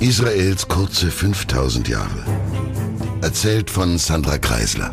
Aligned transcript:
Israels 0.00 0.68
kurze 0.68 1.10
5000 1.10 1.88
Jahre. 1.88 2.24
Erzählt 3.20 3.68
von 3.68 3.98
Sandra 3.98 4.38
Kreisler. 4.38 4.92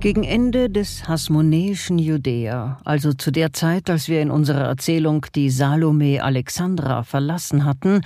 Gegen 0.00 0.24
Ende 0.24 0.70
des 0.70 1.06
hasmonäischen 1.06 1.98
Judäa, 1.98 2.78
also 2.82 3.12
zu 3.12 3.30
der 3.30 3.52
Zeit, 3.52 3.90
als 3.90 4.08
wir 4.08 4.22
in 4.22 4.30
unserer 4.30 4.64
Erzählung 4.64 5.26
die 5.34 5.50
Salome 5.50 6.24
Alexandra 6.24 7.02
verlassen 7.02 7.66
hatten, 7.66 8.00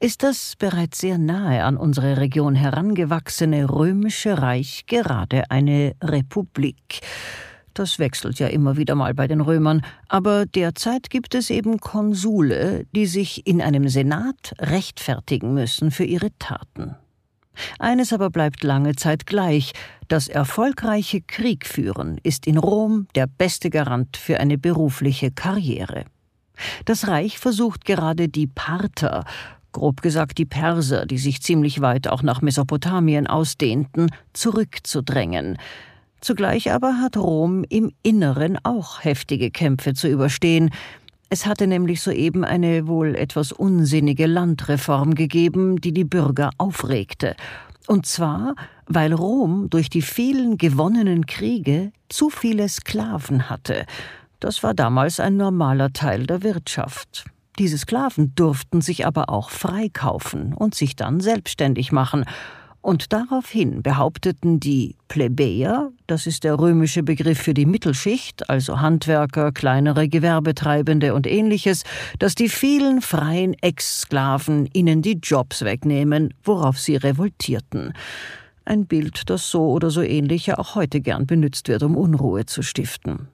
ist 0.00 0.22
das 0.22 0.54
bereits 0.58 1.00
sehr 1.00 1.18
nahe 1.18 1.62
an 1.62 1.76
unsere 1.76 2.16
Region 2.16 2.54
herangewachsene 2.54 3.68
römische 3.68 4.40
Reich 4.40 4.84
gerade 4.86 5.50
eine 5.50 5.94
Republik. 6.02 7.00
Das 7.74 7.98
wechselt 7.98 8.38
ja 8.38 8.46
immer 8.46 8.76
wieder 8.76 8.94
mal 8.94 9.14
bei 9.14 9.26
den 9.26 9.40
Römern, 9.40 9.82
aber 10.08 10.46
derzeit 10.46 11.10
gibt 11.10 11.34
es 11.34 11.50
eben 11.50 11.80
Konsule, 11.80 12.86
die 12.94 13.06
sich 13.06 13.46
in 13.48 13.60
einem 13.60 13.88
Senat 13.88 14.54
rechtfertigen 14.60 15.54
müssen 15.54 15.90
für 15.90 16.04
ihre 16.04 16.30
Taten. 16.38 16.94
Eines 17.80 18.12
aber 18.12 18.30
bleibt 18.30 18.62
lange 18.62 18.94
Zeit 18.94 19.26
gleich, 19.26 19.72
das 20.06 20.28
erfolgreiche 20.28 21.20
Kriegführen 21.20 22.18
ist 22.22 22.46
in 22.46 22.58
Rom 22.58 23.08
der 23.16 23.26
beste 23.26 23.70
Garant 23.70 24.16
für 24.16 24.38
eine 24.38 24.56
berufliche 24.58 25.32
Karriere. 25.32 26.04
Das 26.84 27.08
Reich 27.08 27.38
versucht 27.38 27.84
gerade 27.84 28.28
die 28.28 28.46
Parther, 28.46 29.24
grob 29.72 30.02
gesagt 30.02 30.38
die 30.38 30.46
Perser, 30.46 31.06
die 31.06 31.18
sich 31.18 31.42
ziemlich 31.42 31.80
weit 31.80 32.06
auch 32.06 32.22
nach 32.22 32.40
Mesopotamien 32.40 33.26
ausdehnten, 33.26 34.10
zurückzudrängen. 34.32 35.58
Zugleich 36.24 36.72
aber 36.72 37.02
hat 37.02 37.18
Rom 37.18 37.66
im 37.68 37.92
Inneren 38.02 38.58
auch 38.62 39.04
heftige 39.04 39.50
Kämpfe 39.50 39.92
zu 39.92 40.08
überstehen. 40.08 40.70
Es 41.28 41.44
hatte 41.44 41.66
nämlich 41.66 42.00
soeben 42.00 42.46
eine 42.46 42.86
wohl 42.86 43.14
etwas 43.14 43.52
unsinnige 43.52 44.26
Landreform 44.26 45.14
gegeben, 45.14 45.82
die 45.82 45.92
die 45.92 46.04
Bürger 46.04 46.48
aufregte. 46.56 47.36
Und 47.88 48.06
zwar, 48.06 48.54
weil 48.86 49.12
Rom 49.12 49.68
durch 49.68 49.90
die 49.90 50.00
vielen 50.00 50.56
gewonnenen 50.56 51.26
Kriege 51.26 51.92
zu 52.08 52.30
viele 52.30 52.70
Sklaven 52.70 53.50
hatte. 53.50 53.84
Das 54.40 54.62
war 54.62 54.72
damals 54.72 55.20
ein 55.20 55.36
normaler 55.36 55.92
Teil 55.92 56.26
der 56.26 56.42
Wirtschaft. 56.42 57.26
Diese 57.58 57.76
Sklaven 57.76 58.34
durften 58.34 58.80
sich 58.80 59.04
aber 59.04 59.28
auch 59.28 59.50
freikaufen 59.50 60.54
und 60.54 60.74
sich 60.74 60.96
dann 60.96 61.20
selbstständig 61.20 61.92
machen, 61.92 62.24
und 62.84 63.14
daraufhin 63.14 63.82
behaupteten 63.82 64.60
die 64.60 64.96
Plebejer, 65.08 65.90
das 66.06 66.26
ist 66.26 66.44
der 66.44 66.58
römische 66.58 67.02
Begriff 67.02 67.38
für 67.38 67.54
die 67.54 67.64
Mittelschicht, 67.64 68.50
also 68.50 68.80
Handwerker, 68.82 69.52
kleinere 69.52 70.06
Gewerbetreibende 70.06 71.14
und 71.14 71.26
ähnliches, 71.26 71.84
dass 72.18 72.34
die 72.34 72.50
vielen 72.50 73.00
freien 73.00 73.54
Ex-Sklaven 73.54 74.68
ihnen 74.74 75.00
die 75.00 75.18
Jobs 75.22 75.64
wegnehmen, 75.64 76.34
worauf 76.44 76.78
sie 76.78 76.96
revoltierten. 76.96 77.94
Ein 78.66 78.84
Bild, 78.84 79.30
das 79.30 79.50
so 79.50 79.70
oder 79.70 79.88
so 79.88 80.02
ähnlich 80.02 80.46
ja 80.46 80.58
auch 80.58 80.74
heute 80.74 81.00
gern 81.00 81.26
benutzt 81.26 81.68
wird, 81.68 81.82
um 81.82 81.96
Unruhe 81.96 82.44
zu 82.44 82.60
stiften. 82.60 83.28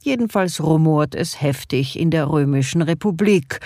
Jedenfalls 0.00 0.62
rumort 0.62 1.16
es 1.16 1.42
heftig 1.42 1.98
in 1.98 2.12
der 2.12 2.30
römischen 2.30 2.82
Republik, 2.82 3.58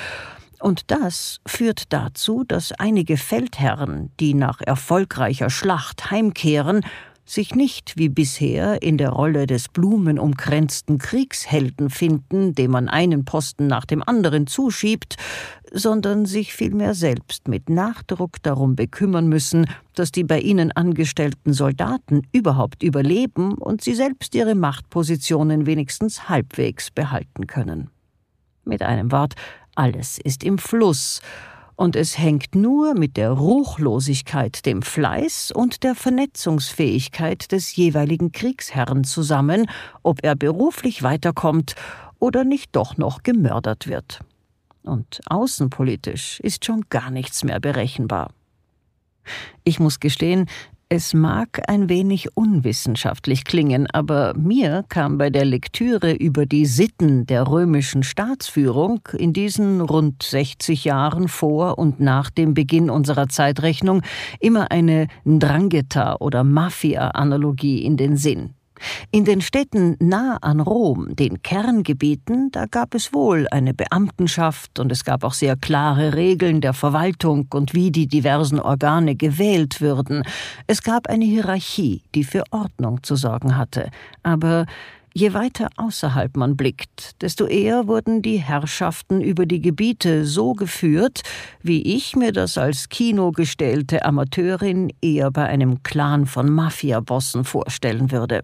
und 0.61 0.91
das 0.91 1.41
führt 1.47 1.93
dazu, 1.93 2.45
dass 2.47 2.73
einige 2.73 3.17
Feldherren, 3.17 4.11
die 4.21 4.35
nach 4.35 4.61
erfolgreicher 4.61 5.51
Schlacht 5.51 6.11
heimkehren, 6.11 6.83
sich 7.31 7.55
nicht 7.55 7.97
wie 7.97 8.09
bisher 8.09 8.83
in 8.83 8.99
der 8.99 9.11
Rolle 9.11 9.47
des 9.47 9.69
blumenumkränzten 9.69 10.99
Kriegshelden 10.99 11.89
finden, 11.89 12.55
dem 12.55 12.73
man 12.73 12.89
einen 12.89 13.25
Posten 13.25 13.69
nach 13.69 13.85
dem 13.85 14.03
anderen 14.03 14.49
zuschiebt, 14.49 15.17
sondern 15.73 16.27
sich 16.27 16.53
vielmehr 16.53 16.95
selbst 16.95 17.47
mit 17.47 17.69
Nachdruck 17.69 18.43
darum 18.43 18.75
bekümmern 18.75 19.29
müssen, 19.29 19.67
dass 19.95 20.11
die 20.11 20.25
bei 20.25 20.41
ihnen 20.41 20.73
angestellten 20.73 21.53
Soldaten 21.53 22.23
überhaupt 22.33 22.83
überleben 22.83 23.55
und 23.55 23.83
sie 23.83 23.95
selbst 23.95 24.35
ihre 24.35 24.57
Machtpositionen 24.57 25.67
wenigstens 25.67 26.29
halbwegs 26.29 26.91
behalten 26.91 27.47
können. 27.47 27.91
Mit 28.65 28.83
einem 28.83 29.13
Wort, 29.13 29.35
alles 29.75 30.19
ist 30.19 30.45
im 30.45 30.59
Fluss, 30.59 31.21
und 31.81 31.97
es 31.97 32.19
hängt 32.19 32.55
nur 32.55 32.93
mit 32.93 33.17
der 33.17 33.31
Ruchlosigkeit, 33.31 34.67
dem 34.67 34.83
Fleiß 34.83 35.51
und 35.51 35.83
der 35.83 35.95
Vernetzungsfähigkeit 35.95 37.53
des 37.53 37.75
jeweiligen 37.75 38.33
Kriegsherrn 38.33 39.03
zusammen, 39.03 39.67
ob 40.03 40.23
er 40.23 40.37
beruflich 40.37 41.03
weiterkommt 41.03 41.77
oder 42.19 42.45
nicht 42.45 42.77
doch 42.77 42.99
noch 42.99 43.23
gemördert 43.23 43.87
wird. 43.87 44.21
Und 44.83 45.23
außenpolitisch 45.25 46.41
ist 46.41 46.67
schon 46.67 46.85
gar 46.91 47.11
nichts 47.11 47.45
mehr 47.45 47.61
berechenbar. 47.61 48.31
Ich 49.65 49.81
muss 49.81 50.01
gestehen, 50.01 50.51
es 50.93 51.15
mag 51.15 51.63
ein 51.69 51.89
wenig 51.89 52.37
unwissenschaftlich 52.37 53.45
klingen, 53.45 53.87
aber 53.93 54.35
mir 54.37 54.85
kam 54.89 55.19
bei 55.19 55.31
der 55.31 55.45
Lektüre 55.45 56.13
über 56.13 56.47
die 56.47 56.67
Sitten 56.67 57.27
der 57.27 57.47
römischen 57.47 58.03
Staatsführung 58.03 59.01
in 59.17 59.33
diesen 59.33 59.81
rund 59.81 60.25
60 60.25 60.85
Jahren 60.85 61.29
vor 61.29 61.79
und 61.79 62.01
nach 62.01 62.29
dem 62.29 62.55
Beginn 62.55 62.91
unserer 62.91 63.29
Zeitrechnung 63.29 64.03
immer 64.41 64.73
eine 64.73 65.07
Drangheta 65.25 66.17
oder 66.19 66.43
Mafia-Analogie 66.43 67.85
in 67.85 67.97
den 67.97 68.17
Sinn. 68.17 68.55
In 69.11 69.25
den 69.25 69.41
Städten 69.41 69.97
nah 69.99 70.39
an 70.41 70.61
Rom, 70.61 71.15
den 71.17 71.43
Kerngebieten, 71.43 72.51
da 72.51 72.67
gab 72.67 72.95
es 72.95 73.13
wohl 73.13 73.47
eine 73.51 73.75
Beamtenschaft 73.75 74.79
und 74.79 74.93
es 74.93 75.05
gab 75.05 75.25
auch 75.25 75.35
sehr 75.35 75.57
klare 75.57 76.15
Regeln 76.15 76.61
der 76.61 76.73
Verwaltung 76.73 77.47
und 77.53 77.75
wie 77.75 77.91
die 77.91 78.07
diversen 78.07 78.61
Organe 78.61 79.17
gewählt 79.17 79.81
würden. 79.81 80.23
Es 80.67 80.83
gab 80.83 81.09
eine 81.09 81.25
Hierarchie, 81.25 82.03
die 82.15 82.25
für 82.25 82.45
Ordnung 82.51 83.03
zu 83.03 83.17
sorgen 83.17 83.57
hatte. 83.57 83.91
Aber 84.23 84.67
Je 85.13 85.35
weiter 85.35 85.69
außerhalb 85.77 86.37
man 86.37 86.57
blickt, 86.57 87.21
desto 87.21 87.47
eher 87.47 87.89
wurden 87.89 88.23
die 88.23 88.37
Herrschaften 88.37 89.21
über 89.21 89.45
die 89.45 89.61
Gebiete 89.61 90.25
so 90.25 90.53
geführt, 90.53 91.23
wie 91.63 91.83
ich 91.97 92.15
mir 92.15 92.31
das 92.31 92.57
als 92.57 92.89
kinogestellte 92.89 94.05
Amateurin 94.05 94.93
eher 95.03 95.33
bei 95.33 95.47
einem 95.47 95.83
Clan 95.83 96.27
von 96.27 96.49
Mafiabossen 96.49 97.43
vorstellen 97.43 98.13
würde. 98.13 98.43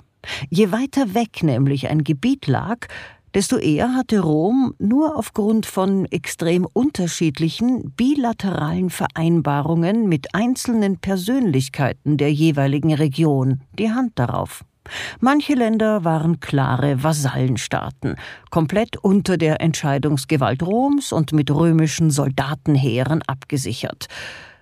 Je 0.50 0.72
weiter 0.72 1.14
weg 1.14 1.42
nämlich 1.42 1.88
ein 1.88 2.04
Gebiet 2.04 2.46
lag, 2.46 2.86
desto 3.34 3.58
eher 3.58 3.94
hatte 3.94 4.20
Rom 4.20 4.74
nur 4.78 5.18
aufgrund 5.18 5.66
von 5.66 6.06
extrem 6.06 6.66
unterschiedlichen 6.72 7.92
bilateralen 7.96 8.88
Vereinbarungen 8.88 10.08
mit 10.08 10.34
einzelnen 10.34 10.98
Persönlichkeiten 10.98 12.16
der 12.16 12.32
jeweiligen 12.32 12.94
Region 12.94 13.60
die 13.78 13.90
Hand 13.90 14.12
darauf. 14.14 14.64
Manche 15.20 15.54
Länder 15.54 16.04
waren 16.04 16.40
klare 16.40 17.02
Vasallenstaaten, 17.02 18.16
komplett 18.50 18.96
unter 18.96 19.36
der 19.36 19.60
Entscheidungsgewalt 19.60 20.62
Roms 20.62 21.12
und 21.12 21.32
mit 21.32 21.50
römischen 21.50 22.10
Soldatenheeren 22.10 23.22
abgesichert. 23.26 24.06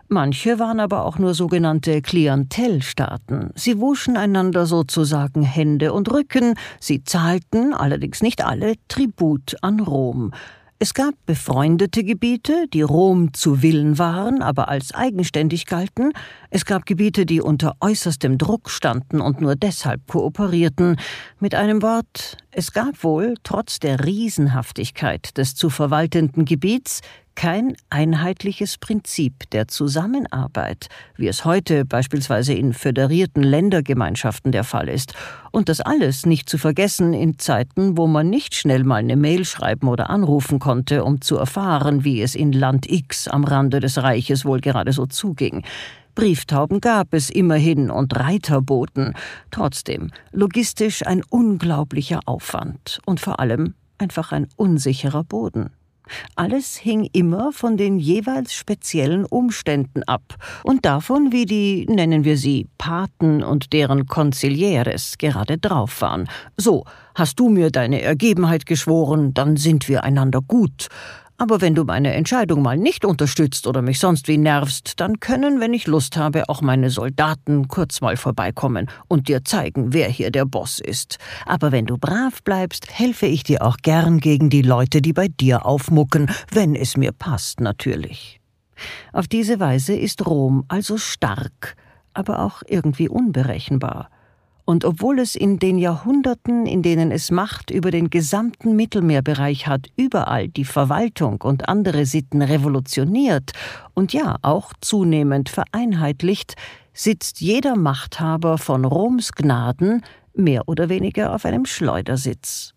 Manche 0.08 0.58
waren 0.58 0.80
aber 0.80 1.04
auch 1.04 1.18
nur 1.18 1.34
sogenannte 1.34 2.02
Klientelstaaten. 2.02 3.50
Sie 3.54 3.80
wuschen 3.80 4.16
einander 4.16 4.66
sozusagen 4.66 5.42
Hände 5.42 5.92
und 5.92 6.12
Rücken, 6.12 6.54
sie 6.78 7.04
zahlten, 7.04 7.72
allerdings 7.72 8.22
nicht 8.22 8.44
alle, 8.44 8.74
Tribut 8.88 9.56
an 9.62 9.80
Rom. 9.80 10.32
Es 10.80 10.92
gab 10.92 11.14
befreundete 11.24 12.04
Gebiete, 12.04 12.66
die 12.72 12.82
Rom 12.82 13.32
zu 13.32 13.62
Willen 13.62 13.98
waren, 13.98 14.42
aber 14.42 14.68
als 14.68 14.92
eigenständig 14.92 15.66
galten. 15.66 16.12
Es 16.50 16.66
gab 16.66 16.84
Gebiete, 16.84 17.24
die 17.24 17.40
unter 17.40 17.76
äußerstem 17.80 18.38
Druck 18.38 18.68
standen 18.68 19.20
und 19.20 19.40
nur 19.40 19.56
deshalb 19.56 20.06
kooperierten. 20.08 20.96
Mit 21.38 21.54
einem 21.54 21.80
Wort, 21.80 22.36
es 22.50 22.72
gab 22.72 23.02
wohl, 23.04 23.34
trotz 23.44 23.78
der 23.78 24.04
Riesenhaftigkeit 24.04 25.38
des 25.38 25.54
zu 25.54 25.70
verwaltenden 25.70 26.44
Gebiets, 26.44 27.00
kein 27.34 27.76
einheitliches 27.90 28.78
Prinzip 28.78 29.50
der 29.50 29.68
Zusammenarbeit, 29.68 30.88
wie 31.16 31.28
es 31.28 31.44
heute 31.44 31.84
beispielsweise 31.84 32.54
in 32.54 32.72
föderierten 32.72 33.42
Ländergemeinschaften 33.42 34.52
der 34.52 34.64
Fall 34.64 34.88
ist, 34.88 35.14
und 35.50 35.68
das 35.68 35.80
alles 35.80 36.26
nicht 36.26 36.48
zu 36.48 36.58
vergessen 36.58 37.12
in 37.12 37.38
Zeiten, 37.38 37.96
wo 37.96 38.06
man 38.06 38.30
nicht 38.30 38.54
schnell 38.54 38.84
mal 38.84 38.96
eine 38.96 39.16
Mail 39.16 39.44
schreiben 39.44 39.88
oder 39.88 40.10
anrufen 40.10 40.58
konnte, 40.58 41.04
um 41.04 41.20
zu 41.20 41.36
erfahren, 41.36 42.04
wie 42.04 42.22
es 42.22 42.34
in 42.34 42.52
Land 42.52 42.90
X 42.90 43.28
am 43.28 43.44
Rande 43.44 43.80
des 43.80 44.02
Reiches 44.02 44.44
wohl 44.44 44.60
gerade 44.60 44.92
so 44.92 45.06
zuging. 45.06 45.64
Brieftauben 46.14 46.80
gab 46.80 47.12
es 47.12 47.28
immerhin 47.28 47.90
und 47.90 48.16
Reiterboten, 48.16 49.14
trotzdem 49.50 50.10
logistisch 50.30 51.04
ein 51.04 51.22
unglaublicher 51.28 52.20
Aufwand 52.26 53.00
und 53.04 53.18
vor 53.18 53.40
allem 53.40 53.74
einfach 53.98 54.32
ein 54.32 54.46
unsicherer 54.56 55.24
Boden. 55.24 55.70
Alles 56.36 56.76
hing 56.76 57.08
immer 57.12 57.52
von 57.52 57.76
den 57.76 57.98
jeweils 57.98 58.54
speziellen 58.54 59.24
Umständen 59.24 60.02
ab 60.04 60.36
und 60.62 60.84
davon, 60.84 61.32
wie 61.32 61.46
die, 61.46 61.86
nennen 61.88 62.24
wir 62.24 62.36
sie, 62.36 62.66
Paten 62.78 63.42
und 63.42 63.72
deren 63.72 64.06
Concilieres 64.06 65.16
gerade 65.18 65.58
drauf 65.58 66.00
waren. 66.00 66.28
So, 66.56 66.84
hast 67.14 67.38
du 67.40 67.48
mir 67.48 67.70
deine 67.70 68.02
Ergebenheit 68.02 68.66
geschworen, 68.66 69.34
dann 69.34 69.56
sind 69.56 69.88
wir 69.88 70.04
einander 70.04 70.40
gut. 70.40 70.88
Aber 71.36 71.60
wenn 71.60 71.74
du 71.74 71.82
meine 71.82 72.14
Entscheidung 72.14 72.62
mal 72.62 72.76
nicht 72.76 73.04
unterstützt 73.04 73.66
oder 73.66 73.82
mich 73.82 73.98
sonst 73.98 74.28
wie 74.28 74.38
nervst, 74.38 75.00
dann 75.00 75.18
können, 75.18 75.60
wenn 75.60 75.74
ich 75.74 75.88
Lust 75.88 76.16
habe, 76.16 76.48
auch 76.48 76.62
meine 76.62 76.90
Soldaten 76.90 77.66
kurz 77.66 78.00
mal 78.00 78.16
vorbeikommen 78.16 78.88
und 79.08 79.26
dir 79.26 79.44
zeigen, 79.44 79.92
wer 79.92 80.08
hier 80.08 80.30
der 80.30 80.44
Boss 80.44 80.78
ist. 80.78 81.18
Aber 81.44 81.72
wenn 81.72 81.86
du 81.86 81.98
brav 81.98 82.42
bleibst, 82.44 82.88
helfe 82.88 83.26
ich 83.26 83.42
dir 83.42 83.62
auch 83.62 83.78
gern 83.78 84.20
gegen 84.20 84.48
die 84.48 84.62
Leute, 84.62 85.02
die 85.02 85.12
bei 85.12 85.26
dir 85.26 85.66
aufmucken, 85.66 86.30
wenn 86.52 86.76
es 86.76 86.96
mir 86.96 87.10
passt, 87.10 87.60
natürlich. 87.60 88.40
Auf 89.12 89.26
diese 89.26 89.58
Weise 89.58 89.94
ist 89.94 90.24
Rom 90.24 90.64
also 90.68 90.98
stark, 90.98 91.76
aber 92.12 92.40
auch 92.40 92.62
irgendwie 92.66 93.08
unberechenbar. 93.08 94.08
Und 94.64 94.84
obwohl 94.84 95.18
es 95.18 95.34
in 95.34 95.58
den 95.58 95.78
Jahrhunderten, 95.78 96.66
in 96.66 96.82
denen 96.82 97.10
es 97.10 97.30
Macht 97.30 97.70
über 97.70 97.90
den 97.90 98.08
gesamten 98.08 98.74
Mittelmeerbereich 98.76 99.66
hat, 99.66 99.88
überall 99.96 100.48
die 100.48 100.64
Verwaltung 100.64 101.42
und 101.42 101.68
andere 101.68 102.06
Sitten 102.06 102.40
revolutioniert 102.40 103.52
und 103.92 104.12
ja 104.12 104.36
auch 104.42 104.72
zunehmend 104.80 105.50
vereinheitlicht, 105.50 106.54
sitzt 106.94 107.40
jeder 107.40 107.76
Machthaber 107.76 108.56
von 108.56 108.84
Roms 108.84 109.32
Gnaden 109.32 110.02
mehr 110.34 110.68
oder 110.68 110.88
weniger 110.88 111.34
auf 111.34 111.44
einem 111.44 111.66
Schleudersitz 111.66 112.73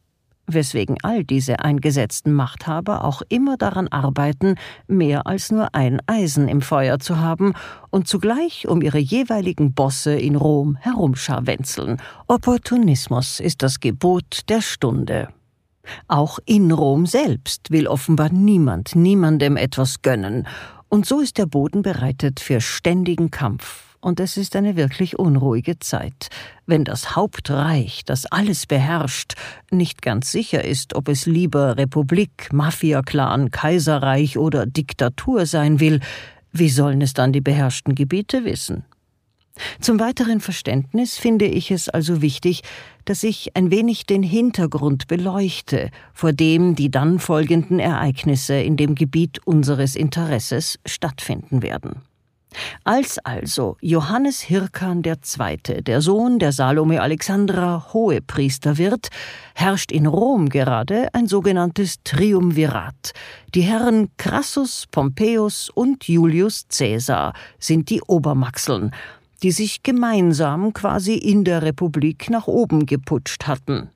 weswegen 0.47 0.97
all 1.03 1.23
diese 1.23 1.59
eingesetzten 1.59 2.33
Machthaber 2.33 3.03
auch 3.03 3.21
immer 3.29 3.57
daran 3.57 3.87
arbeiten, 3.89 4.55
mehr 4.87 5.27
als 5.27 5.51
nur 5.51 5.75
ein 5.75 6.01
Eisen 6.07 6.47
im 6.47 6.61
Feuer 6.61 6.99
zu 6.99 7.17
haben 7.19 7.53
und 7.89 8.07
zugleich 8.07 8.67
um 8.67 8.81
ihre 8.81 8.97
jeweiligen 8.97 9.73
Bosse 9.73 10.15
in 10.15 10.35
Rom 10.35 10.77
herumscharwenzeln. 10.77 11.97
Opportunismus 12.27 13.39
ist 13.39 13.61
das 13.61 13.79
Gebot 13.79 14.41
der 14.49 14.61
Stunde. 14.61 15.27
Auch 16.07 16.39
in 16.45 16.71
Rom 16.71 17.05
selbst 17.05 17.71
will 17.71 17.87
offenbar 17.87 18.29
niemand 18.29 18.95
niemandem 18.95 19.57
etwas 19.57 20.01
gönnen, 20.01 20.47
und 20.89 21.05
so 21.05 21.19
ist 21.19 21.37
der 21.37 21.47
Boden 21.47 21.81
bereitet 21.81 22.39
für 22.39 22.61
ständigen 22.61 23.29
Kampf 23.29 23.86
und 23.99 24.19
es 24.19 24.37
ist 24.37 24.55
eine 24.55 24.75
wirklich 24.75 25.19
unruhige 25.19 25.79
Zeit, 25.79 26.29
wenn 26.65 26.83
das 26.83 27.15
Hauptreich, 27.15 28.03
das 28.05 28.25
alles 28.25 28.65
beherrscht, 28.65 29.33
nicht 29.71 30.01
ganz 30.01 30.31
sicher 30.31 30.63
ist, 30.63 30.95
ob 30.95 31.09
es 31.09 31.25
lieber 31.25 31.77
Republik, 31.77 32.51
Mafia-Clan, 32.51 33.51
Kaiserreich 33.51 34.37
oder 34.37 34.65
Diktatur 34.65 35.45
sein 35.45 35.79
will, 35.79 35.99
wie 36.51 36.69
sollen 36.69 37.01
es 37.01 37.13
dann 37.13 37.33
die 37.33 37.41
beherrschten 37.41 37.95
Gebiete 37.95 38.45
wissen? 38.45 38.83
Zum 39.79 39.99
weiteren 39.99 40.39
Verständnis 40.39 41.17
finde 41.17 41.45
ich 41.45 41.71
es 41.71 41.89
also 41.89 42.21
wichtig, 42.21 42.61
dass 43.05 43.23
ich 43.23 43.55
ein 43.55 43.71
wenig 43.71 44.05
den 44.05 44.23
Hintergrund 44.23 45.07
beleuchte, 45.07 45.89
vor 46.13 46.33
dem 46.33 46.75
die 46.75 46.91
dann 46.91 47.19
folgenden 47.19 47.79
Ereignisse 47.79 48.55
in 48.55 48.77
dem 48.77 48.95
Gebiet 48.95 49.39
unseres 49.45 49.95
Interesses 49.95 50.77
stattfinden 50.85 51.61
werden. 51.61 52.01
Als 52.83 53.17
also 53.19 53.77
Johannes 53.81 54.41
Hirkan 54.41 55.03
II., 55.03 55.81
der 55.83 56.01
Sohn 56.01 56.39
der 56.39 56.51
Salome 56.51 57.01
Alexandra, 57.01 57.87
Hohepriester 57.93 58.77
wird, 58.77 59.09
herrscht 59.55 59.91
in 59.91 60.05
Rom 60.05 60.49
gerade 60.49 61.09
ein 61.13 61.27
sogenanntes 61.27 61.97
Triumvirat. 62.03 63.13
Die 63.53 63.61
Herren 63.61 64.09
Crassus, 64.17 64.85
Pompeius 64.91 65.69
und 65.69 66.07
Julius 66.07 66.65
Caesar 66.69 67.33
sind 67.59 67.89
die 67.89 68.01
Obermaxeln, 68.01 68.91
die 69.43 69.51
sich 69.51 69.83
gemeinsam 69.83 70.73
quasi 70.73 71.15
in 71.15 71.43
der 71.43 71.61
Republik 71.61 72.29
nach 72.29 72.47
oben 72.47 72.85
geputscht 72.85 73.47
hatten. 73.47 73.89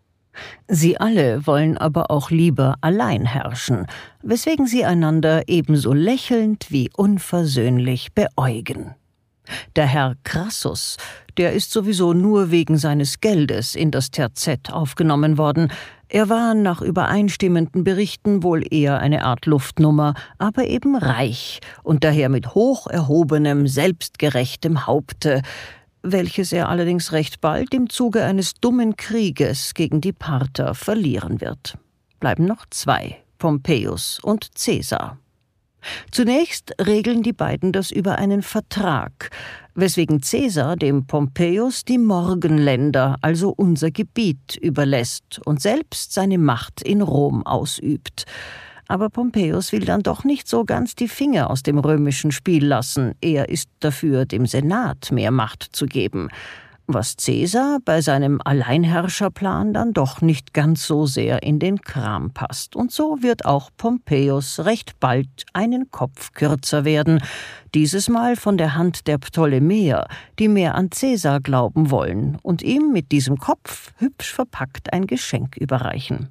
Sie 0.67 0.97
alle 0.97 1.45
wollen 1.45 1.77
aber 1.77 2.11
auch 2.11 2.31
lieber 2.31 2.75
allein 2.81 3.25
herrschen, 3.25 3.85
weswegen 4.21 4.67
sie 4.67 4.85
einander 4.85 5.43
ebenso 5.47 5.93
lächelnd 5.93 6.67
wie 6.69 6.89
unversöhnlich 6.95 8.13
beäugen. 8.13 8.95
Der 9.75 9.85
Herr 9.85 10.15
Crassus, 10.23 10.97
der 11.37 11.53
ist 11.53 11.71
sowieso 11.71 12.13
nur 12.13 12.51
wegen 12.51 12.77
seines 12.77 13.19
Geldes 13.19 13.75
in 13.75 13.91
das 13.91 14.11
Terzett 14.11 14.71
aufgenommen 14.71 15.37
worden. 15.37 15.71
Er 16.07 16.29
war 16.29 16.53
nach 16.53 16.81
übereinstimmenden 16.81 17.83
Berichten 17.83 18.43
wohl 18.43 18.63
eher 18.69 18.99
eine 18.99 19.23
Art 19.23 19.45
Luftnummer, 19.45 20.13
aber 20.37 20.65
eben 20.65 20.95
reich 20.95 21.59
und 21.83 22.03
daher 22.03 22.29
mit 22.29 22.53
hoch 22.53 22.87
erhobenem, 22.87 23.67
selbstgerechtem 23.67 24.85
Haupte, 24.87 25.41
welches 26.03 26.51
er 26.51 26.69
allerdings 26.69 27.11
recht 27.11 27.41
bald 27.41 27.73
im 27.73 27.89
Zuge 27.89 28.23
eines 28.23 28.53
dummen 28.55 28.95
Krieges 28.95 29.73
gegen 29.73 30.01
die 30.01 30.13
Parther 30.13 30.73
verlieren 30.73 31.41
wird. 31.41 31.77
Bleiben 32.19 32.45
noch 32.45 32.65
zwei, 32.69 33.17
Pompeius 33.37 34.19
und 34.21 34.49
Caesar. 34.55 35.17
Zunächst 36.11 36.75
regeln 36.79 37.23
die 37.23 37.33
beiden 37.33 37.71
das 37.71 37.91
über 37.91 38.17
einen 38.17 38.43
Vertrag, 38.43 39.31
weswegen 39.73 40.21
Caesar 40.21 40.75
dem 40.75 41.07
Pompeius 41.07 41.85
die 41.85 41.97
Morgenländer, 41.97 43.17
also 43.21 43.49
unser 43.49 43.89
Gebiet, 43.89 44.57
überlässt 44.61 45.41
und 45.45 45.61
selbst 45.61 46.13
seine 46.13 46.37
Macht 46.37 46.81
in 46.81 47.01
Rom 47.01 47.45
ausübt. 47.45 48.25
Aber 48.91 49.09
Pompeius 49.09 49.71
will 49.71 49.85
dann 49.85 50.03
doch 50.03 50.25
nicht 50.25 50.49
so 50.49 50.65
ganz 50.65 50.95
die 50.95 51.07
Finger 51.07 51.49
aus 51.49 51.63
dem 51.63 51.79
römischen 51.79 52.33
Spiel 52.33 52.65
lassen. 52.65 53.13
Er 53.21 53.47
ist 53.47 53.69
dafür, 53.79 54.25
dem 54.25 54.45
Senat 54.45 55.13
mehr 55.13 55.31
Macht 55.31 55.63
zu 55.71 55.85
geben. 55.85 56.27
Was 56.87 57.15
Caesar 57.15 57.77
bei 57.85 58.01
seinem 58.01 58.41
Alleinherrscherplan 58.43 59.71
dann 59.71 59.93
doch 59.93 60.19
nicht 60.19 60.53
ganz 60.53 60.85
so 60.85 61.05
sehr 61.05 61.41
in 61.41 61.57
den 61.57 61.79
Kram 61.79 62.31
passt. 62.31 62.75
Und 62.75 62.91
so 62.91 63.21
wird 63.21 63.45
auch 63.45 63.69
Pompeius 63.77 64.59
recht 64.59 64.99
bald 64.99 65.45
einen 65.53 65.89
Kopf 65.89 66.33
kürzer 66.33 66.83
werden, 66.83 67.23
dieses 67.73 68.09
Mal 68.09 68.35
von 68.35 68.57
der 68.57 68.75
Hand 68.75 69.07
der 69.07 69.19
Ptolemäer, 69.19 70.05
die 70.37 70.49
mehr 70.49 70.75
an 70.75 70.89
Caesar 70.89 71.39
glauben 71.39 71.91
wollen 71.91 72.37
und 72.43 72.61
ihm 72.61 72.91
mit 72.91 73.13
diesem 73.13 73.37
Kopf 73.37 73.93
hübsch 73.99 74.33
verpackt 74.33 74.91
ein 74.91 75.07
Geschenk 75.07 75.55
überreichen. 75.55 76.27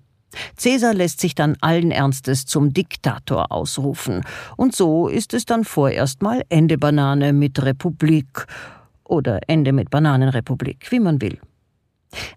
Caesar 0.57 0.95
lässt 0.95 1.21
sich 1.21 1.35
dann 1.35 1.57
allen 1.61 1.91
Ernstes 1.91 2.47
zum 2.47 2.73
Diktator 2.73 3.51
ausrufen, 3.51 4.23
und 4.57 4.75
so 4.75 5.09
ist 5.09 5.35
es 5.35 5.45
dann 5.45 5.65
vorerst 5.65 6.23
mal 6.23 6.43
Ende 6.49 6.79
Banane 6.79 7.33
mit 7.33 7.63
Republik 7.63 8.47
oder 9.05 9.41
Ende 9.49 9.73
mit 9.73 9.91
Bananenrepublik, 9.91 10.91
wie 10.91 11.01
man 11.01 11.21
will. 11.21 11.39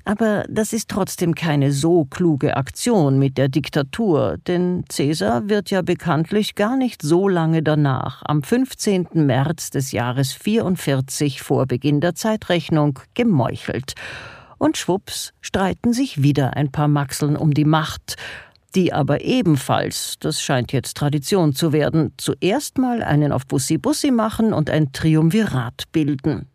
Aber 0.06 0.46
das 0.50 0.74
ist 0.74 0.90
trotzdem 0.90 1.34
keine 1.34 1.72
so 1.72 2.06
kluge 2.06 2.58
Aktion 2.58 3.18
mit 3.18 3.38
der 3.38 3.50
Diktatur, 3.50 4.38
denn 4.48 4.86
Caesar 4.88 5.50
wird 5.50 5.72
ja 5.72 5.82
bekanntlich 5.82 6.56
gar 6.56 6.78
nicht 6.78 7.02
so 7.02 7.28
lange 7.28 7.64
danach, 7.64 8.22
am 8.26 8.44
15. 8.44 9.08
März 9.14 9.72
des 9.72 9.92
Jahres 9.92 10.32
44 10.34 11.42
vor 11.42 11.66
Beginn 11.66 12.02
der 12.02 12.16
Zeitrechnung, 12.16 13.00
gemeuchelt 13.16 13.96
und 14.64 14.78
schwupps 14.78 15.34
streiten 15.42 15.92
sich 15.92 16.24
wieder 16.24 16.56
ein 16.56 16.72
paar 16.72 16.88
Maxeln 16.88 17.36
um 17.36 17.54
die 17.54 17.66
Macht, 17.66 18.16
die 18.76 18.94
aber 18.94 19.22
ebenfalls, 19.22 20.16
das 20.22 20.42
scheint 20.42 20.72
jetzt 20.72 20.96
Tradition 20.96 21.54
zu 21.54 21.74
werden, 21.74 22.14
zuerst 22.16 22.78
mal 22.78 23.04
einen 23.04 23.34
auf 23.34 23.46
Bussi-Bussi 23.46 24.12
machen 24.12 24.54
und 24.54 24.70
ein 24.70 24.94
Triumvirat 24.94 25.92
bilden. 25.92 26.48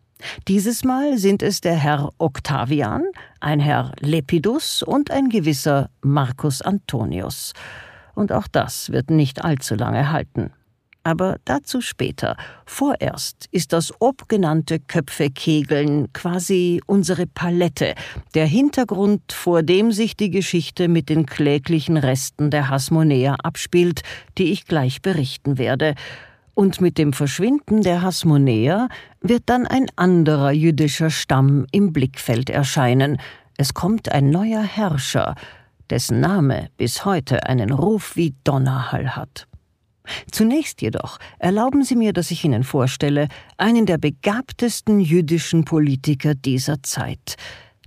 Dieses 0.47 0.83
Mal 0.83 1.19
sind 1.19 1.43
es 1.43 1.61
der 1.61 1.75
Herr 1.75 2.09
Octavian, 2.17 3.03
ein 3.41 3.59
Herr 3.59 3.93
Lepidus 3.99 4.81
und 4.81 5.11
ein 5.11 5.29
gewisser 5.29 5.91
Marcus 6.01 6.63
Antonius. 6.63 7.53
Und 8.15 8.31
auch 8.31 8.47
das 8.47 8.91
wird 8.91 9.11
nicht 9.11 9.45
allzu 9.45 9.75
lange 9.75 10.11
halten 10.11 10.51
aber 11.03 11.37
dazu 11.45 11.81
später. 11.81 12.35
Vorerst 12.65 13.47
ist 13.51 13.73
das 13.73 13.93
obgenannte 13.99 14.79
Köpfekegeln 14.79 16.11
quasi 16.13 16.81
unsere 16.85 17.25
Palette, 17.25 17.95
der 18.35 18.45
Hintergrund, 18.45 19.31
vor 19.31 19.63
dem 19.63 19.91
sich 19.91 20.15
die 20.15 20.29
Geschichte 20.29 20.87
mit 20.87 21.09
den 21.09 21.25
kläglichen 21.25 21.97
Resten 21.97 22.51
der 22.51 22.69
Hasmonäer 22.69 23.37
abspielt, 23.43 24.01
die 24.37 24.51
ich 24.51 24.65
gleich 24.65 25.01
berichten 25.01 25.57
werde. 25.57 25.95
Und 26.53 26.81
mit 26.81 26.97
dem 26.97 27.13
Verschwinden 27.13 27.81
der 27.83 28.01
Hasmonäer 28.01 28.89
wird 29.21 29.43
dann 29.45 29.65
ein 29.65 29.87
anderer 29.95 30.51
jüdischer 30.51 31.09
Stamm 31.09 31.65
im 31.71 31.93
Blickfeld 31.93 32.49
erscheinen. 32.49 33.17
Es 33.57 33.73
kommt 33.73 34.11
ein 34.11 34.29
neuer 34.29 34.61
Herrscher, 34.61 35.35
dessen 35.89 36.19
Name 36.19 36.69
bis 36.77 37.05
heute 37.05 37.45
einen 37.47 37.71
Ruf 37.71 38.15
wie 38.15 38.35
Donnerhall 38.43 39.15
hat. 39.15 39.48
Zunächst 40.31 40.81
jedoch 40.81 41.19
erlauben 41.39 41.83
Sie 41.83 41.95
mir, 41.95 42.13
dass 42.13 42.31
ich 42.31 42.43
Ihnen 42.43 42.63
vorstelle, 42.63 43.27
einen 43.57 43.85
der 43.85 43.97
begabtesten 43.97 44.99
jüdischen 44.99 45.65
Politiker 45.65 46.35
dieser 46.35 46.81
Zeit. 46.83 47.35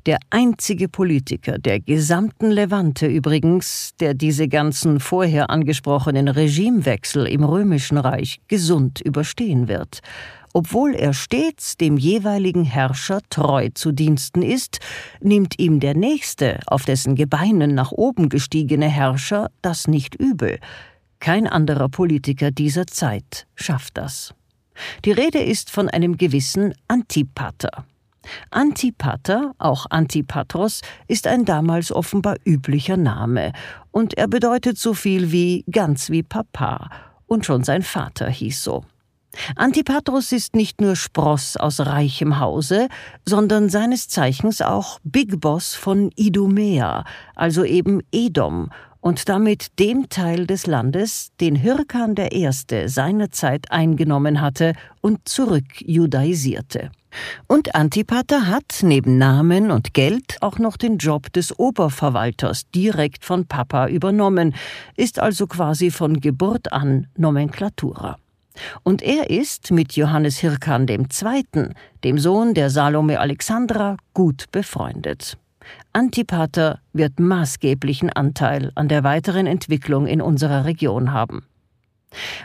Der 0.07 0.19
einzige 0.31 0.89
Politiker 0.89 1.59
der 1.59 1.79
gesamten 1.79 2.51
Levante 2.51 3.07
übrigens, 3.07 3.93
der 4.01 4.15
diese 4.15 4.49
ganzen 4.49 4.99
vorher 4.99 5.49
angesprochenen 5.49 6.27
Regimewechsel 6.27 7.27
im 7.27 7.45
römischen 7.45 7.99
Reich 7.99 8.41
gesund 8.49 9.01
überstehen 9.01 9.69
wird 9.69 10.01
obwohl 10.53 10.95
er 10.95 11.15
stets 11.15 11.77
dem 11.77 11.97
jeweiligen 11.97 12.65
Herrscher 12.65 13.21
treu 13.31 13.71
zu 13.75 13.93
Diensten 13.93 14.43
ist, 14.43 14.81
nimmt 15.21 15.59
ihm 15.59 15.81
der 15.81 15.95
nächste, 15.95 16.61
auf 16.67 16.85
dessen 16.85 17.15
Gebeinen 17.15 17.75
nach 17.75 17.93
oben 17.93 18.29
gestiegene 18.29 18.89
Herrscher 18.89 19.51
das 19.63 19.89
nicht 19.89 20.15
übel. 20.15 20.59
Kein 21.23 21.47
anderer 21.47 21.89
Politiker 21.89 22.51
dieser 22.51 22.89
Zeit 22.89 23.47
schafft 23.55 23.97
das. 23.97 24.35
Die 25.05 25.13
Rede 25.13 25.39
ist 25.39 25.71
von 25.71 25.89
einem 25.89 26.17
gewissen 26.17 26.75
Antipater. 26.89 27.85
Antipater, 28.51 29.55
auch 29.59 29.87
Antipatros, 29.89 30.81
ist 31.07 31.29
ein 31.29 31.45
damals 31.45 31.93
offenbar 31.93 32.39
üblicher 32.45 32.97
Name, 32.97 33.53
und 33.93 34.15
er 34.15 34.27
bedeutet 34.27 34.79
so 34.79 34.95
viel 34.95 35.31
wie 35.31 35.65
ganz 35.71 36.11
wie 36.11 36.25
Papa, 36.25 36.91
und 37.27 37.47
schon 37.47 37.63
sein 37.63 37.83
Vater 37.83 38.29
hieß 38.29 38.65
so. 38.65 38.85
Antipatros 39.55 40.33
ist 40.33 40.57
nicht 40.57 40.81
nur 40.81 40.97
Spross 40.97 41.57
aus 41.57 41.79
reichem 41.79 42.41
Hause, 42.41 42.89
sondern 43.25 43.69
seines 43.69 44.09
Zeichens 44.09 44.61
auch 44.61 44.99
Big 45.05 45.41
Boss 45.41 45.77
von 45.77 46.11
Idumea, 46.17 47.05
also 47.37 47.63
eben 47.63 48.01
Edom, 48.11 48.71
und 49.03 49.29
damit 49.29 49.79
dem 49.79 50.09
Teil 50.09 50.47
des 50.47 50.67
Landes, 50.67 51.33
den 51.41 51.57
Hirkan 51.57 52.15
I. 52.17 52.49
seinerzeit 52.87 53.71
eingenommen 53.71 54.41
hatte 54.41 54.75
und 55.03 55.29
zurückjudaisierte. 55.29 56.91
Und 57.47 57.75
Antipater 57.75 58.47
hat 58.47 58.79
neben 58.83 59.19
Namen 59.19 59.71
und 59.71 59.93
Geld 59.93 60.39
auch 60.41 60.59
noch 60.59 60.79
den 60.79 60.97
Job 60.97 61.31
des 61.33 61.59
Oberverwalters 61.59 62.71
direkt 62.71 63.27
von 63.27 63.47
Papa 63.47 63.89
übernommen, 63.89 64.55
ist 64.97 65.19
also 65.19 65.47
quasi 65.47 65.91
von 65.91 66.21
Geburt 66.21 66.73
an 66.73 67.09
Nomenklatura. 67.19 68.17
Und 68.83 69.03
er 69.03 69.31
ist 69.31 69.73
mit 69.73 69.95
Johannes 69.95 70.39
Hirkan 70.39 70.87
II., 70.89 71.71
dem 72.05 72.19
Sohn 72.19 72.55
der 72.55 72.71
Salome 72.71 73.19
Alexandra, 73.19 73.97
gut 74.15 74.45
befreundet. 74.53 75.37
Antipater 75.95 76.81
wird 76.93 77.21
maßgeblichen 77.21 78.11
Anteil 78.11 78.73
an 78.75 78.89
der 78.89 79.05
weiteren 79.05 79.47
Entwicklung 79.47 80.07
in 80.07 80.23
unserer 80.23 80.65
Region 80.65 81.13
haben. 81.13 81.45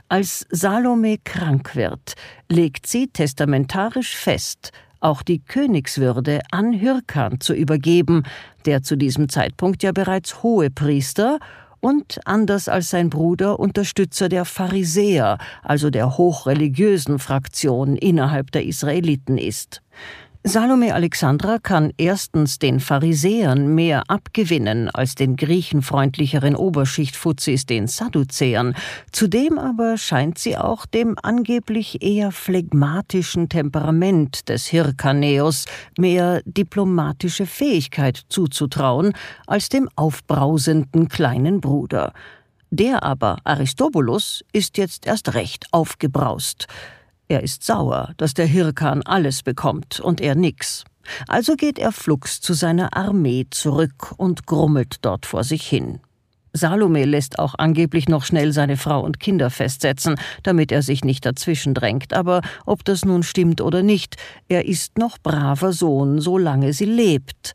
Als 0.10 0.46
Salome 0.50 1.18
krank 1.24 1.76
wird, 1.76 2.16
legt 2.50 2.88
sie 2.88 3.08
testamentarisch 3.08 4.16
fest, 4.16 4.72
auch 5.00 5.22
die 5.22 5.40
Königswürde 5.40 6.42
an 6.52 6.74
Hirkan 6.74 7.40
zu 7.40 7.54
übergeben, 7.54 8.24
der 8.66 8.84
zu 8.84 8.98
diesem 8.98 9.30
Zeitpunkt 9.30 9.84
ja 9.84 9.92
bereits 9.92 10.44
Hohepriester 10.44 11.40
und, 11.80 12.20
anders 12.26 12.68
als 12.68 12.90
sein 12.90 13.10
Bruder, 13.10 13.60
Unterstützer 13.60 14.30
der 14.30 14.46
Pharisäer, 14.46 15.38
also 15.64 15.90
der 15.90 16.18
hochreligiösen 16.18 17.20
Fraktion 17.20 17.96
innerhalb 17.96 18.52
der 18.52 18.66
Israeliten 18.66 19.38
ist. 19.38 19.82
Salome 20.44 20.94
Alexandra 20.94 21.58
kann 21.58 21.92
erstens 21.98 22.60
den 22.60 22.80
Pharisäern 22.80 23.74
mehr 23.74 24.04
abgewinnen 24.08 24.90
als 24.90 25.16
den 25.16 25.36
griechenfreundlicheren 25.36 26.56
Oberschichtfuzis, 26.56 27.66
den 27.66 27.88
Sadduzäern. 27.88 28.76
Zudem 29.12 29.58
aber 29.58 29.98
scheint 29.98 30.38
sie 30.38 30.58
auch 30.58 30.86
dem 30.86 31.16
angeblich 31.22 32.02
eher 32.02 32.32
phlegmatischen 32.32 33.50
Temperament 33.50 34.48
des 34.48 34.68
Hirkaneos 34.68 35.66
mehr 35.98 36.42
diplomatische 36.46 37.46
Fähigkeit 37.46 38.22
zuzutrauen 38.30 39.14
als 39.48 39.70
dem 39.70 39.90
aufbrausenden 39.96 41.10
kleinen 41.10 41.60
Bruder. 41.60 42.14
Der 42.70 43.04
aber, 43.04 43.38
Aristobulus, 43.44 44.46
ist 44.54 44.78
jetzt 44.78 45.08
erst 45.08 45.34
recht 45.34 45.66
aufgebraust. 45.72 46.68
Er 47.30 47.44
ist 47.44 47.64
sauer, 47.64 48.14
dass 48.18 48.34
der 48.34 48.46
Hirkan 48.46 49.04
alles 49.04 49.44
bekommt 49.44 50.00
und 50.00 50.22
er 50.22 50.36
nix. 50.36 50.86
Also 51.28 51.56
geht 51.56 51.78
er 51.78 51.92
flugs 51.92 52.40
zu 52.40 52.54
seiner 52.54 52.96
Armee 52.96 53.48
zurück 53.50 54.14
und 54.18 54.46
grummelt 54.46 54.98
dort 55.02 55.26
vor 55.26 55.44
sich 55.44 55.68
hin. 55.68 56.00
Salome 56.54 57.06
lässt 57.06 57.40
auch 57.40 57.56
angeblich 57.58 58.10
noch 58.10 58.24
schnell 58.24 58.52
seine 58.52 58.78
Frau 58.78 59.02
und 59.02 59.20
Kinder 59.20 59.50
festsetzen, 59.50 60.16
damit 60.44 60.72
er 60.72 60.82
sich 60.82 61.04
nicht 61.04 61.26
dazwischen 61.26 61.74
drängt. 61.74 62.14
Aber 62.14 62.42
ob 62.66 62.84
das 62.84 63.06
nun 63.06 63.24
stimmt 63.24 63.62
oder 63.62 63.84
nicht, 63.84 64.16
er 64.48 64.66
ist 64.66 64.98
noch 64.98 65.18
braver 65.20 65.74
Sohn, 65.74 66.20
solange 66.20 66.74
sie 66.74 66.86
lebt. 66.86 67.54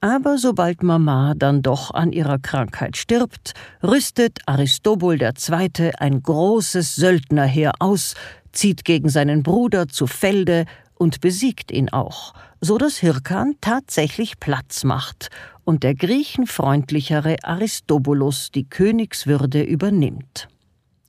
Aber 0.00 0.36
sobald 0.36 0.82
Mama 0.82 1.34
dann 1.36 1.62
doch 1.62 1.92
an 1.92 2.12
ihrer 2.12 2.40
Krankheit 2.40 2.96
stirbt, 2.96 3.54
rüstet 3.84 4.40
Aristobul 4.46 5.22
II. 5.22 5.92
ein 5.96 6.22
großes 6.22 6.96
Söldnerheer 6.96 7.72
aus, 7.78 8.14
zieht 8.52 8.84
gegen 8.84 9.08
seinen 9.08 9.42
Bruder 9.42 9.88
zu 9.88 10.06
Felde 10.06 10.66
und 10.94 11.20
besiegt 11.20 11.70
ihn 11.70 11.88
auch, 11.88 12.34
so 12.60 12.78
dass 12.78 12.98
Hirkan 12.98 13.56
tatsächlich 13.60 14.38
Platz 14.38 14.84
macht 14.84 15.30
und 15.64 15.82
der 15.82 15.94
griechenfreundlichere 15.94 17.36
Aristobulus 17.42 18.50
die 18.50 18.68
Königswürde 18.68 19.62
übernimmt. 19.62 20.48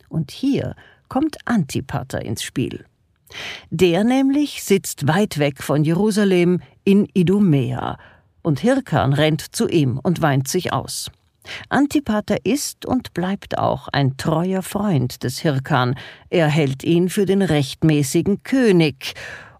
Und 0.09 0.31
hier 0.31 0.75
kommt 1.09 1.37
Antipater 1.45 2.23
ins 2.23 2.43
Spiel. 2.43 2.85
Der 3.69 4.03
nämlich 4.03 4.63
sitzt 4.63 5.07
weit 5.07 5.37
weg 5.37 5.61
von 5.61 5.83
Jerusalem 5.83 6.61
in 6.83 7.07
Idumea, 7.13 7.97
und 8.43 8.59
Hirkan 8.59 9.13
rennt 9.13 9.55
zu 9.55 9.67
ihm 9.69 9.99
und 10.03 10.21
weint 10.21 10.47
sich 10.47 10.73
aus. 10.73 11.09
Antipater 11.69 12.37
ist 12.45 12.85
und 12.85 13.13
bleibt 13.13 13.57
auch 13.57 13.87
ein 13.89 14.17
treuer 14.17 14.61
Freund 14.61 15.23
des 15.23 15.39
Hirkan. 15.39 15.95
Er 16.29 16.47
hält 16.47 16.83
ihn 16.83 17.09
für 17.09 17.25
den 17.25 17.41
rechtmäßigen 17.41 18.43
König. 18.43 19.13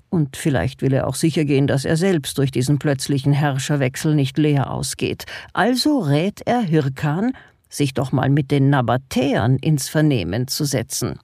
Und 0.10 0.38
vielleicht 0.38 0.82
will 0.84 0.94
er 0.94 1.08
auch 1.08 1.16
sichergehen, 1.16 1.66
dass 1.66 1.86
er 1.86 1.98
selbst 1.98 2.38
durch 2.38 2.52
diesen 2.52 2.78
plötzlichen 2.78 3.34
Herrscherwechsel 3.34 4.14
nicht 4.14 4.38
leer 4.38 4.70
ausgeht. 4.70 5.26
Also 5.54 6.00
rät 6.00 6.42
er 6.46 6.62
Hirkan, 6.62 7.34
sich 7.68 7.94
doch 7.96 8.12
mal 8.12 8.30
mit 8.30 8.52
den 8.52 8.70
Nabatäern 8.70 9.58
ins 9.58 9.90
Vernehmen 9.90 10.48
zu 10.48 10.66
setzen. 10.66 11.18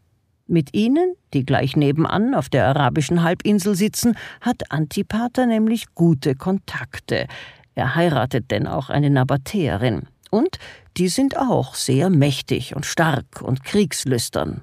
Mit 0.48 0.74
ihnen, 0.74 1.14
die 1.36 1.46
gleich 1.46 1.76
nebenan 1.76 2.34
auf 2.34 2.50
der 2.50 2.66
arabischen 2.66 3.22
Halbinsel 3.22 3.76
sitzen, 3.76 4.18
hat 4.42 4.72
Antipater 4.72 5.46
nämlich 5.46 5.94
gute 5.94 6.34
Kontakte. 6.34 7.28
Er 7.76 7.94
heiratet 7.94 8.50
denn 8.50 8.66
auch 8.66 8.90
eine 8.90 9.12
Nabatäerin. 9.12 10.08
Und 10.30 10.58
die 10.98 11.10
sind 11.10 11.38
auch 11.38 11.76
sehr 11.76 12.10
mächtig 12.10 12.76
und 12.76 12.86
stark 12.86 13.42
und 13.42 13.64
kriegslüstern. 13.64 14.62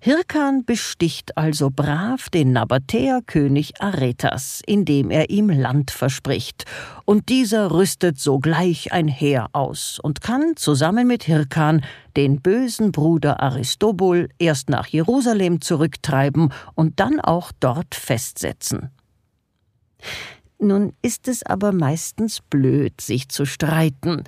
Hirkan 0.00 0.64
besticht 0.64 1.36
also 1.36 1.70
brav 1.70 2.28
den 2.30 2.52
Nabatäerkönig 2.52 3.80
Aretas, 3.82 4.62
indem 4.64 5.10
er 5.10 5.30
ihm 5.30 5.50
Land 5.50 5.90
verspricht, 5.90 6.64
und 7.04 7.28
dieser 7.28 7.72
rüstet 7.72 8.18
sogleich 8.18 8.92
ein 8.92 9.08
Heer 9.08 9.48
aus 9.52 9.98
und 10.00 10.20
kann 10.20 10.56
zusammen 10.56 11.08
mit 11.08 11.24
Hirkan 11.24 11.84
den 12.16 12.40
bösen 12.40 12.92
Bruder 12.92 13.40
Aristobul 13.40 14.28
erst 14.38 14.70
nach 14.70 14.86
Jerusalem 14.86 15.60
zurücktreiben 15.60 16.52
und 16.74 17.00
dann 17.00 17.20
auch 17.20 17.50
dort 17.58 17.94
festsetzen. 17.94 18.90
Nun 20.58 20.94
ist 21.02 21.28
es 21.28 21.42
aber 21.42 21.72
meistens 21.72 22.40
blöd, 22.40 23.00
sich 23.00 23.28
zu 23.28 23.44
streiten, 23.44 24.24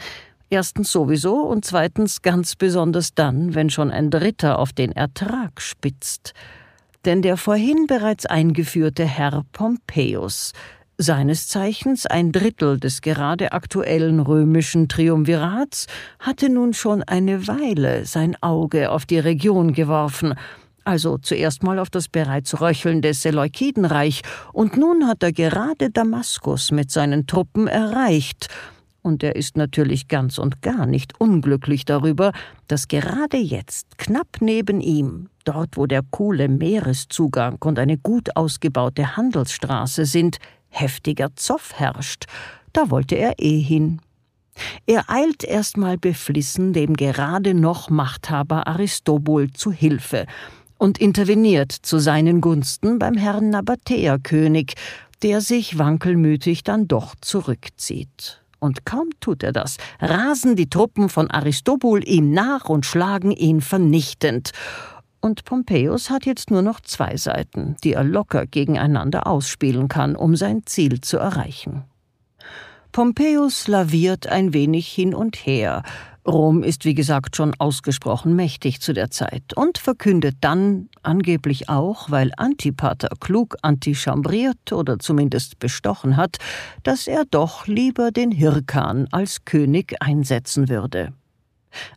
Erstens 0.50 0.90
sowieso 0.93 1.43
und 1.43 1.67
zweitens 1.67 2.23
ganz 2.23 2.57
besonders 2.57 3.14
dann, 3.14 3.55
wenn 3.55 3.69
schon 3.69 3.90
ein 3.90 4.11
Dritter 4.11 4.59
auf 4.59 4.73
den 4.73 4.93
Ertrag 4.93 5.61
spitzt. 5.61 6.33
Denn 7.05 7.21
der 7.21 7.37
vorhin 7.37 7.87
bereits 7.87 8.25
eingeführte 8.25 9.05
Herr 9.05 9.45
Pompeius, 9.52 10.52
seines 10.97 11.49
Zeichens 11.49 12.07
ein 12.07 12.33
Drittel 12.33 12.81
des 12.81 13.02
gerade 13.02 13.52
aktuellen 13.52 14.21
römischen 14.21 14.88
Triumvirats, 14.88 15.87
hatte 16.19 16.49
nun 16.49 16.73
schon 16.73 17.02
eine 17.02 17.47
Weile 17.47 18.05
sein 18.05 18.35
Auge 18.40 18.90
auf 18.90 19.07
die 19.07 19.21
Region 19.21 19.75
geworfen, 19.75 20.35
also 20.85 21.19
zuerst 21.19 21.62
mal 21.62 21.78
auf 21.78 21.90
das 21.90 22.09
bereits 22.09 22.61
röchelnde 22.61 23.12
Seleukidenreich, 23.12 24.23
und 24.52 24.78
nun 24.78 25.07
hat 25.07 25.23
er 25.23 25.33
gerade 25.33 25.90
Damaskus 25.90 26.73
mit 26.73 26.90
seinen 26.90 27.26
Truppen 27.26 27.69
erreicht, 27.69 28.49
und 29.09 29.23
er 29.23 29.35
ist 29.35 29.57
natürlich 29.57 30.07
ganz 30.07 30.38
und 30.38 30.62
gar 30.62 30.87
nicht 30.87 31.21
unglücklich 31.21 31.85
darüber, 31.85 32.33
dass 32.69 32.87
gerade 32.87 33.38
jetzt, 33.38 33.99
knapp 33.99 34.37
neben 34.41 34.81
ihm, 34.81 35.31
dort 35.45 35.77
wo 35.77 35.87
der 35.87 36.03
coole 36.11 36.49
Meereszugang 36.49 37.57
und 37.65 37.79
eine 37.79 37.97
gut 37.97 38.37
ausgebaute 38.37 39.17
Handelsstraße 39.17 40.05
sind, 40.05 40.37
heftiger 40.69 41.35
Zoff 41.35 41.73
herrscht. 41.75 42.27
Da 42.73 42.91
wollte 42.91 43.17
er 43.17 43.35
eh 43.38 43.59
hin. 43.59 44.00
Er 44.87 45.09
eilt 45.09 45.43
erstmal 45.43 45.97
beflissen 45.97 46.73
dem 46.73 46.95
gerade 46.95 47.55
noch 47.55 47.91
Machthaber 47.91 48.67
Aristobul 48.67 49.50
zu 49.53 49.73
Hilfe 49.73 50.27
und 50.77 50.99
interveniert 50.99 51.73
zu 51.73 51.99
seinen 51.99 52.41
Gunsten 52.41 52.99
beim 52.99 53.15
Herrn 53.15 53.50
Nabatäerkönig, 53.50 54.75
der 55.23 55.41
sich 55.41 55.79
wankelmütig 55.79 56.62
dann 56.62 56.88
doch 56.88 57.15
zurückzieht. 57.21 58.41
Und 58.61 58.85
kaum 58.85 59.11
tut 59.21 59.43
er 59.43 59.53
das, 59.53 59.77
rasen 60.00 60.57
die 60.57 60.69
Truppen 60.69 61.09
von 61.09 61.31
Aristobul 61.31 62.07
ihm 62.09 62.33
nach 62.33 62.69
und 62.69 62.87
schlagen 62.87 63.31
ihn 63.31 63.61
vernichtend. 63.61 64.50
Und 65.21 65.45
Pompeius 65.45 66.11
hat 66.11 66.27
jetzt 66.27 66.50
nur 66.50 66.62
noch 66.62 66.81
zwei 66.81 67.17
Seiten, 67.17 67.77
die 67.83 67.95
er 67.95 68.05
locker 68.05 68.47
gegeneinander 68.47 69.27
ausspielen 69.27 69.88
kann, 69.88 70.17
um 70.17 70.37
sein 70.37 70.62
Ziel 70.67 71.00
zu 71.00 71.19
erreichen. 71.19 71.85
Pompeius 72.93 73.69
laviert 73.69 74.27
ein 74.27 74.53
wenig 74.53 74.88
hin 74.88 75.15
und 75.15 75.37
her, 75.37 75.83
Rom 76.28 76.62
ist 76.62 76.85
wie 76.85 76.94
gesagt 76.94 77.37
schon 77.37 77.54
ausgesprochen 77.58 78.37
mächtig 78.37 78.80
zu 78.80 78.92
der 78.92 79.11
Zeit 79.11 79.54
und 79.54 79.78
verkündet 79.78 80.37
dann, 80.42 80.90
angeblich 81.02 81.68
auch, 81.70 82.11
weil 82.11 82.32
Antipater 82.37 83.08
klug 83.18 83.56
antichambriert 83.62 84.73
oder 84.73 84.99
zumindest 84.99 85.58
bestochen 85.58 86.16
hat, 86.16 86.37
dass 86.82 87.06
er 87.06 87.25
doch 87.30 87.66
lieber 87.66 88.11
den 88.11 88.30
Hirkan 88.30 89.08
als 89.11 89.47
König 89.47 89.97
einsetzen 90.00 90.68
würde. 90.68 91.14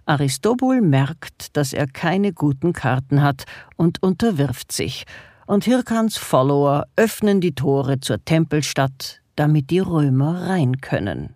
Aristobul 0.05 0.81
merkt, 0.81 1.55
dass 1.57 1.73
er 1.73 1.87
keine 1.87 2.31
guten 2.33 2.73
Karten 2.73 3.21
hat 3.21 3.43
und 3.75 4.01
unterwirft 4.01 4.71
sich, 4.71 5.05
und 5.45 5.65
Hirkans 5.65 6.17
Follower 6.17 6.85
öffnen 6.95 7.41
die 7.41 7.53
Tore 7.53 7.99
zur 7.99 8.23
Tempelstadt, 8.23 9.21
damit 9.35 9.69
die 9.69 9.79
Römer 9.79 10.47
rein 10.47 10.79
können. 10.79 11.35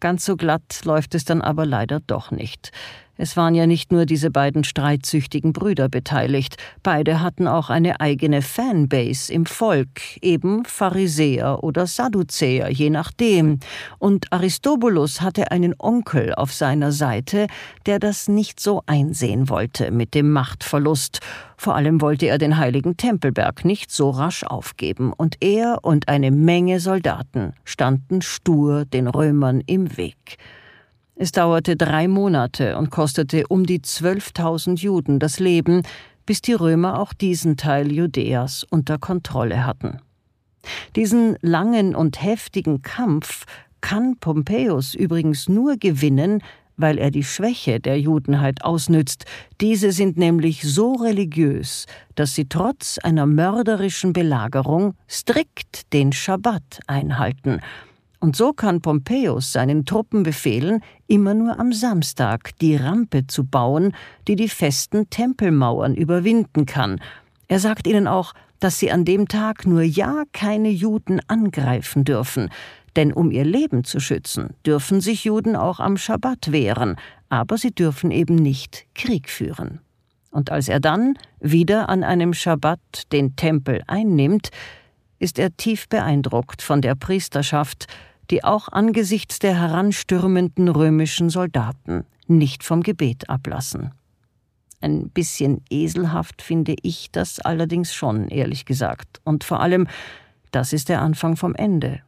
Ganz 0.00 0.24
so 0.24 0.36
glatt 0.36 0.80
läuft 0.84 1.14
es 1.14 1.24
dann 1.24 1.42
aber 1.42 1.66
leider 1.66 2.00
doch 2.00 2.30
nicht. 2.30 2.72
Es 3.18 3.36
waren 3.36 3.54
ja 3.54 3.66
nicht 3.66 3.92
nur 3.92 4.04
diese 4.04 4.30
beiden 4.30 4.62
streitsüchtigen 4.62 5.52
Brüder 5.52 5.88
beteiligt, 5.88 6.56
beide 6.82 7.22
hatten 7.22 7.48
auch 7.48 7.70
eine 7.70 8.00
eigene 8.00 8.42
Fanbase 8.42 9.32
im 9.32 9.46
Volk, 9.46 10.00
eben 10.20 10.64
Pharisäer 10.66 11.64
oder 11.64 11.86
Sadduzäer, 11.86 12.70
je 12.70 12.90
nachdem. 12.90 13.60
Und 13.98 14.32
Aristobulus 14.32 15.22
hatte 15.22 15.50
einen 15.50 15.74
Onkel 15.78 16.34
auf 16.34 16.52
seiner 16.52 16.92
Seite, 16.92 17.46
der 17.86 17.98
das 17.98 18.28
nicht 18.28 18.60
so 18.60 18.82
einsehen 18.86 19.48
wollte 19.48 19.90
mit 19.90 20.14
dem 20.14 20.30
Machtverlust. 20.32 21.20
Vor 21.56 21.74
allem 21.74 22.02
wollte 22.02 22.26
er 22.26 22.36
den 22.36 22.58
heiligen 22.58 22.98
Tempelberg 22.98 23.64
nicht 23.64 23.90
so 23.90 24.10
rasch 24.10 24.44
aufgeben, 24.44 25.14
und 25.14 25.36
er 25.40 25.78
und 25.82 26.08
eine 26.08 26.30
Menge 26.30 26.80
Soldaten 26.80 27.54
standen 27.64 28.20
stur 28.20 28.84
den 28.84 29.08
Römern 29.08 29.62
im 29.66 29.96
Weg. 29.96 30.36
Es 31.18 31.32
dauerte 31.32 31.76
drei 31.76 32.08
Monate 32.08 32.76
und 32.76 32.90
kostete 32.90 33.46
um 33.48 33.64
die 33.64 33.80
12.000 33.80 34.78
Juden 34.80 35.18
das 35.18 35.40
Leben, 35.40 35.82
bis 36.26 36.42
die 36.42 36.52
Römer 36.52 37.00
auch 37.00 37.14
diesen 37.14 37.56
Teil 37.56 37.90
Judäas 37.90 38.66
unter 38.68 38.98
Kontrolle 38.98 39.64
hatten. 39.64 40.00
Diesen 40.94 41.38
langen 41.40 41.94
und 41.94 42.22
heftigen 42.22 42.82
Kampf 42.82 43.46
kann 43.80 44.18
Pompeius 44.20 44.94
übrigens 44.94 45.48
nur 45.48 45.78
gewinnen, 45.78 46.42
weil 46.76 46.98
er 46.98 47.10
die 47.10 47.24
Schwäche 47.24 47.80
der 47.80 47.98
Judenheit 47.98 48.62
ausnützt. 48.62 49.24
Diese 49.62 49.92
sind 49.92 50.18
nämlich 50.18 50.64
so 50.64 50.96
religiös, 50.96 51.86
dass 52.14 52.34
sie 52.34 52.46
trotz 52.46 52.98
einer 52.98 53.24
mörderischen 53.24 54.12
Belagerung 54.12 54.92
strikt 55.08 55.90
den 55.94 56.12
Schabbat 56.12 56.80
einhalten 56.86 57.62
und 58.26 58.34
so 58.34 58.52
kann 58.52 58.80
Pompeius 58.80 59.52
seinen 59.52 59.84
Truppen 59.84 60.24
befehlen, 60.24 60.82
immer 61.06 61.32
nur 61.32 61.60
am 61.60 61.72
Samstag 61.72 62.58
die 62.58 62.74
Rampe 62.74 63.28
zu 63.28 63.44
bauen, 63.44 63.94
die 64.26 64.34
die 64.34 64.48
festen 64.48 65.08
Tempelmauern 65.10 65.94
überwinden 65.94 66.66
kann. 66.66 67.00
Er 67.46 67.60
sagt 67.60 67.86
ihnen 67.86 68.08
auch, 68.08 68.32
dass 68.58 68.80
sie 68.80 68.90
an 68.90 69.04
dem 69.04 69.28
Tag 69.28 69.64
nur 69.64 69.82
ja 69.82 70.24
keine 70.32 70.70
Juden 70.70 71.20
angreifen 71.28 72.02
dürfen, 72.02 72.50
denn 72.96 73.12
um 73.12 73.30
ihr 73.30 73.44
Leben 73.44 73.84
zu 73.84 74.00
schützen, 74.00 74.54
dürfen 74.66 75.00
sich 75.00 75.22
Juden 75.22 75.54
auch 75.54 75.78
am 75.78 75.96
Schabbat 75.96 76.50
wehren, 76.50 76.96
aber 77.28 77.56
sie 77.58 77.70
dürfen 77.70 78.10
eben 78.10 78.34
nicht 78.34 78.86
Krieg 78.96 79.30
führen. 79.30 79.78
Und 80.32 80.50
als 80.50 80.66
er 80.66 80.80
dann 80.80 81.16
wieder 81.38 81.88
an 81.88 82.02
einem 82.02 82.34
Schabbat 82.34 83.12
den 83.12 83.36
Tempel 83.36 83.84
einnimmt, 83.86 84.50
ist 85.20 85.38
er 85.38 85.56
tief 85.56 85.88
beeindruckt 85.88 86.60
von 86.60 86.82
der 86.82 86.96
Priesterschaft, 86.96 87.86
die 88.30 88.44
auch 88.44 88.68
angesichts 88.68 89.38
der 89.38 89.58
heranstürmenden 89.58 90.68
römischen 90.68 91.30
Soldaten 91.30 92.04
nicht 92.26 92.64
vom 92.64 92.82
Gebet 92.82 93.30
ablassen. 93.30 93.92
Ein 94.80 95.08
bisschen 95.10 95.62
eselhaft 95.70 96.42
finde 96.42 96.76
ich 96.82 97.10
das 97.10 97.40
allerdings 97.40 97.94
schon, 97.94 98.28
ehrlich 98.28 98.64
gesagt, 98.66 99.20
und 99.24 99.44
vor 99.44 99.60
allem, 99.60 99.88
das 100.50 100.72
ist 100.72 100.88
der 100.88 101.00
Anfang 101.00 101.36
vom 101.36 101.54
Ende. 101.54 102.00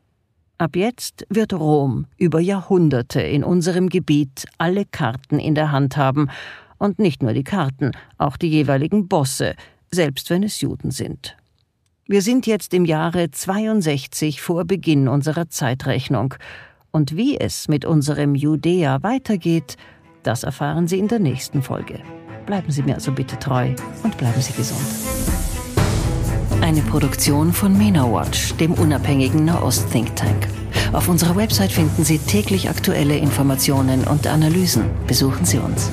Ab 0.59 0.77
jetzt 0.77 1.25
wird 1.29 1.55
Rom 1.55 2.07
über 2.17 2.41
Jahrhunderte 2.41 3.21
in 3.21 3.45
unserem 3.45 3.89
Gebiet 3.89 4.47
alle 4.59 4.85
Karten 4.85 5.39
in 5.39 5.55
der 5.55 5.71
Hand 5.73 5.97
haben, 5.97 6.29
und 6.79 6.99
nicht 6.99 7.23
nur 7.23 7.33
die 7.33 7.45
Karten, 7.45 7.93
auch 8.17 8.37
die 8.37 8.49
jeweiligen 8.49 9.09
Bosse, 9.09 9.55
selbst 9.91 10.31
wenn 10.31 10.43
es 10.43 10.61
Juden 10.61 10.91
sind. 10.91 11.37
Wir 12.11 12.23
sind 12.23 12.47
jetzt 12.47 12.73
im 12.73 12.87
Jahre 12.87 13.31
62 13.31 14.41
vor 14.41 14.65
Beginn 14.65 15.09
unserer 15.09 15.51
Zeitrechnung. 15.51 16.37
Und 16.91 17.19
wie 17.19 17.39
es 17.39 17.69
mit 17.69 17.85
unserem 17.85 18.35
Judäa 18.35 19.03
weitergeht, 19.03 19.77
das 20.23 20.43
erfahren 20.43 20.89
Sie 20.89 20.99
in 20.99 21.09
der 21.09 21.19
nächsten 21.19 21.61
Folge. 21.61 22.01
Bleiben 22.47 22.71
Sie 22.71 22.83
mir 22.83 22.95
also 22.95 23.13
bitte 23.13 23.39
treu 23.39 23.75
und 24.05 24.17
bleiben 24.17 24.41
Sie 24.41 24.55
gesund. 24.55 24.81
Eine 26.63 26.81
Produktion 26.81 27.53
von 27.53 27.77
MENA 27.77 28.11
Watch, 28.11 28.55
dem 28.55 28.73
unabhängigen 28.73 29.45
Nahost-Think 29.45 30.17
Tank. 30.17 30.49
Auf 30.95 31.11
unserer 31.11 31.37
Website 31.37 31.73
finden 31.73 32.05
Sie 32.05 32.17
täglich 32.17 32.71
aktuelle 32.71 33.19
Informationen 33.19 34.05
und 34.05 34.27
Analysen. 34.27 34.85
Besuchen 35.07 35.45
Sie 35.45 35.59
uns. 35.59 35.91